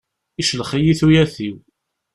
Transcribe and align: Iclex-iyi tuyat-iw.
Iclex-iyi 0.41 0.93
tuyat-iw. 0.99 1.57